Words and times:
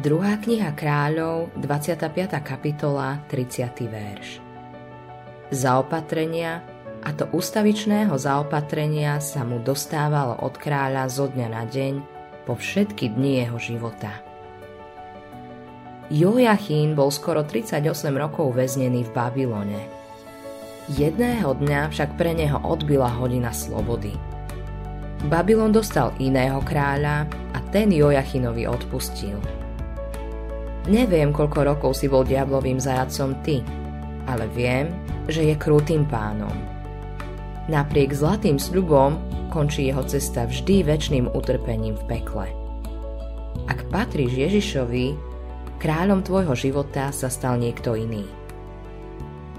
Druhá 0.00 0.40
kniha 0.40 0.72
kráľov, 0.72 1.52
25. 1.60 2.40
kapitola, 2.40 3.20
30. 3.28 3.84
verš. 3.84 4.40
Zaopatrenia, 5.52 6.64
a 7.04 7.12
to 7.12 7.28
ustavičného 7.36 8.16
zaopatrenia 8.16 9.20
sa 9.20 9.44
mu 9.44 9.60
dostávalo 9.60 10.40
od 10.40 10.56
kráľa 10.56 11.04
zo 11.12 11.28
dňa 11.28 11.48
na 11.52 11.68
deň 11.68 12.00
po 12.48 12.56
všetky 12.56 13.12
dni 13.12 13.44
jeho 13.44 13.60
života. 13.60 14.24
Joachín 16.08 16.96
bol 16.96 17.12
skoro 17.12 17.44
38 17.44 17.84
rokov 18.16 18.56
väznený 18.56 19.04
v 19.04 19.12
Babylone. 19.12 19.84
Jedného 20.96 21.60
dňa 21.60 21.92
však 21.92 22.16
pre 22.16 22.32
neho 22.32 22.56
odbila 22.64 23.12
hodina 23.20 23.52
slobody. 23.52 24.16
Babylon 25.28 25.76
dostal 25.76 26.16
iného 26.16 26.64
kráľa 26.64 27.28
a 27.52 27.60
ten 27.68 27.92
Joachinovi 27.92 28.64
odpustil. 28.64 29.36
Neviem, 30.88 31.34
koľko 31.34 31.60
rokov 31.66 31.92
si 32.00 32.08
bol 32.08 32.24
diablovým 32.24 32.80
zajacom 32.80 33.36
ty, 33.44 33.60
ale 34.24 34.48
viem, 34.56 34.88
že 35.28 35.44
je 35.44 35.54
krutým 35.58 36.08
pánom. 36.08 36.54
Napriek 37.68 38.16
zlatým 38.16 38.56
sľubom 38.56 39.20
končí 39.52 39.92
jeho 39.92 40.00
cesta 40.06 40.48
vždy 40.48 40.86
väčšným 40.86 41.26
utrpením 41.36 41.98
v 42.00 42.04
pekle. 42.08 42.48
Ak 43.68 43.84
patríš 43.92 44.34
Ježišovi, 44.34 45.14
kráľom 45.78 46.24
tvojho 46.24 46.54
života 46.56 47.12
sa 47.12 47.28
stal 47.28 47.60
niekto 47.60 47.94
iný. 47.94 48.24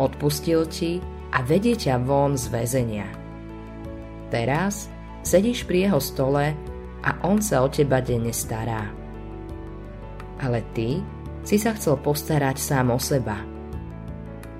Odpustil 0.01 0.65
ti 0.67 0.97
a 1.31 1.45
vedie 1.45 1.77
ťa 1.77 2.01
von 2.01 2.33
z 2.35 2.49
väzenia. 2.49 3.07
Teraz 4.33 4.89
sedíš 5.21 5.67
pri 5.67 5.91
jeho 5.91 5.99
stole 6.01 6.55
a 7.05 7.09
on 7.23 7.39
sa 7.43 7.61
o 7.61 7.67
teba 7.69 8.01
denne 8.01 8.33
stará. 8.33 9.00
Ale 10.41 10.65
ty 10.73 10.99
si 11.45 11.57
sa 11.61 11.77
chcel 11.77 12.01
postarať 12.01 12.57
sám 12.57 12.93
o 12.93 12.99
seba. 13.01 13.37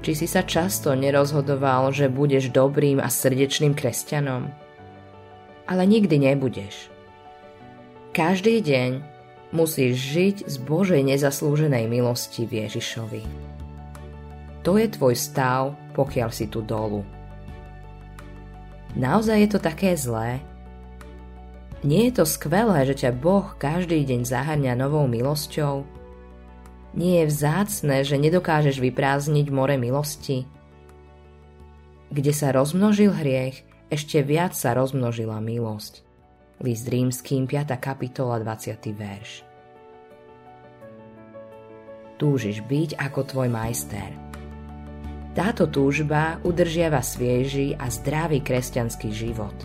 Či 0.02 0.26
si 0.26 0.28
sa 0.30 0.42
často 0.42 0.94
nerozhodoval, 0.98 1.94
že 1.94 2.10
budeš 2.10 2.50
dobrým 2.50 2.98
a 2.98 3.10
srdečným 3.10 3.78
kresťanom? 3.78 4.50
Ale 5.70 5.84
nikdy 5.86 6.18
nebudeš. 6.18 6.90
Každý 8.12 8.66
deň 8.66 8.92
musíš 9.54 9.94
žiť 9.98 10.36
z 10.50 10.56
Božej 10.66 11.02
nezaslúženej 11.06 11.86
milosti 11.86 12.50
Ježišovi. 12.50 13.24
To 14.66 14.78
je 14.78 14.88
tvoj 14.90 15.16
stav, 15.18 15.78
pokiaľ 15.98 16.30
si 16.34 16.50
tu 16.50 16.66
dolu. 16.66 17.06
Naozaj 18.98 19.38
je 19.38 19.50
to 19.50 19.60
také 19.62 19.96
zlé? 19.96 20.44
Nie 21.82 22.14
je 22.14 22.22
to 22.22 22.26
skvelé, 22.30 22.86
že 22.86 23.06
ťa 23.06 23.18
Boh 23.18 23.58
každý 23.58 24.06
deň 24.06 24.22
zahrňa 24.22 24.78
novou 24.78 25.10
milosťou? 25.10 25.82
Nie 26.94 27.26
je 27.26 27.34
vzácne, 27.34 28.06
že 28.06 28.22
nedokážeš 28.22 28.78
vyprázdniť 28.78 29.48
more 29.50 29.82
milosti? 29.82 30.46
Kde 32.14 32.34
sa 32.38 32.54
rozmnožil 32.54 33.10
hriech, 33.10 33.66
ešte 33.90 34.22
viac 34.22 34.54
sa 34.54 34.78
rozmnožila 34.78 35.42
milosť. 35.42 36.06
List 36.62 36.86
rímským 36.86 37.50
5. 37.50 37.74
kapitola 37.82 38.38
20. 38.38 38.78
verš. 38.94 39.42
Túžiš 42.22 42.62
byť 42.62 43.02
ako 43.02 43.20
tvoj 43.26 43.50
majster. 43.50 44.14
Táto 45.34 45.66
túžba 45.66 46.38
udržiava 46.46 47.02
svieži 47.02 47.74
a 47.74 47.90
zdravý 47.90 48.46
kresťanský 48.46 49.10
život. 49.10 49.58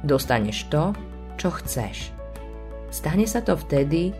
Dostaneš 0.00 0.72
to, 0.72 0.96
čo 1.36 1.52
chceš. 1.52 2.12
Stane 2.90 3.28
sa 3.28 3.44
to 3.44 3.56
vtedy, 3.56 4.12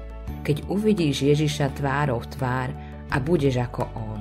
keď 0.44 0.68
uvidíš 0.68 1.26
Ježiša 1.26 1.80
tvárou 1.80 2.22
v 2.22 2.30
tvár 2.36 2.68
a 3.10 3.16
budeš 3.22 3.62
ako 3.62 3.82
On. 3.96 4.20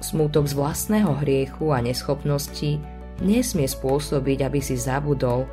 Smútok 0.00 0.48
z 0.48 0.54
vlastného 0.56 1.12
hriechu 1.20 1.70
a 1.76 1.84
neschopnosti 1.84 2.80
nesmie 3.20 3.68
spôsobiť, 3.68 4.38
aby 4.48 4.60
si 4.64 4.80
zabudol, 4.80 5.44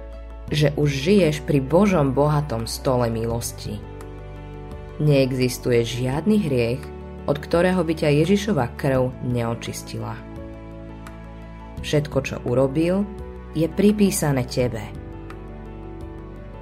že 0.47 0.71
už 0.79 0.87
žiješ 0.87 1.43
pri 1.43 1.59
Božom 1.59 2.15
bohatom 2.15 2.63
stole 2.63 3.11
milosti. 3.11 3.75
Neexistuje 5.03 5.83
žiadny 5.83 6.37
hriech, 6.47 6.81
od 7.27 7.37
ktorého 7.43 7.83
by 7.83 7.93
ťa 7.93 8.09
Ježišova 8.23 8.79
krv 8.79 9.11
neočistila. 9.27 10.15
Všetko, 11.83 12.17
čo 12.23 12.35
urobil, 12.47 13.03
je 13.51 13.67
pripísané 13.67 14.47
tebe. 14.47 15.06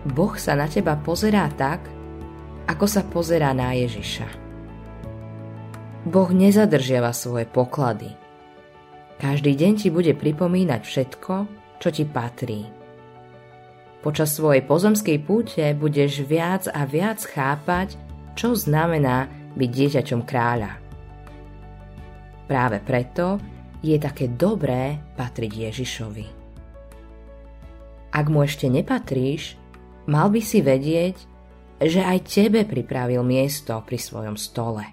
Boh 0.05 0.38
sa 0.38 0.53
na 0.53 0.69
teba 0.69 0.93
pozerá 1.01 1.49
tak, 1.57 1.81
ako 2.69 2.85
sa 2.85 3.01
pozerá 3.01 3.57
na 3.57 3.73
Ježiša. 3.73 4.29
Boh 6.05 6.29
nezadržiava 6.29 7.09
svoje 7.09 7.49
poklady. 7.49 8.13
Každý 9.17 9.57
deň 9.57 9.73
ti 9.81 9.89
bude 9.89 10.13
pripomínať 10.13 10.81
všetko, 10.85 11.33
čo 11.81 11.89
ti 11.89 12.05
patrí. 12.05 12.69
Počas 14.05 14.38
svojej 14.38 14.61
pozemskej 14.61 15.17
púte 15.25 15.66
budeš 15.73 16.22
viac 16.22 16.69
a 16.69 16.85
viac 16.85 17.25
chápať, 17.25 17.97
čo 18.37 18.53
znamená 18.53 19.25
byť 19.57 19.69
dieťaťom 19.73 20.22
kráľa. 20.22 20.77
Práve 22.45 22.77
preto 22.85 23.41
je 23.81 23.97
také 23.97 24.29
dobré 24.29 25.01
patriť 25.17 25.73
Ježišovi. 25.73 26.27
Ak 28.13 28.25
mu 28.29 28.45
ešte 28.45 28.69
nepatríš, 28.69 29.57
mal 30.05 30.29
by 30.29 30.41
si 30.41 30.61
vedieť, 30.61 31.16
že 31.81 32.01
aj 32.01 32.19
tebe 32.29 32.63
pripravil 32.63 33.21
miesto 33.25 33.75
pri 33.83 33.99
svojom 33.99 34.35
stole. 34.39 34.85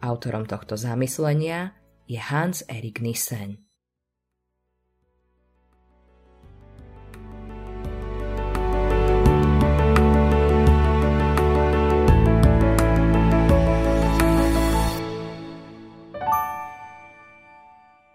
Autorom 0.00 0.48
tohto 0.48 0.80
zamyslenia 0.80 1.76
je 2.08 2.16
Hans 2.16 2.64
Erik 2.70 3.04
Nissen. 3.04 3.69